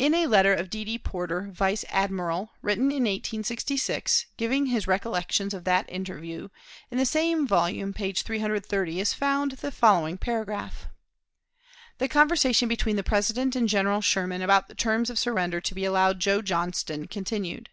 [0.00, 0.84] In a letter of D.
[0.84, 0.98] D.
[0.98, 6.48] Porter, vice admiral, written in 1866, giving his recollections of that interview,
[6.90, 10.88] in the same volume, page 330, is found the following paragraph:
[11.98, 15.84] "The conversation between the President and General Sherman, about the terms of surrender to be
[15.84, 17.70] allowed Joe Johnston, continued.